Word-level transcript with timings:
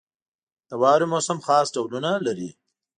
•د 0.69 0.71
واورې 0.81 1.05
موسم 1.11 1.37
خاص 1.45 1.67
ډولونه 1.75 2.09
لري. 2.25 2.49